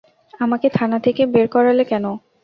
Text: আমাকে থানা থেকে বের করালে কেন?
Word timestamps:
আমাকে 0.39 0.67
থানা 0.69 0.97
থেকে 0.99 1.21
বের 1.33 1.47
করালে 1.47 1.83
কেন? 1.83 2.05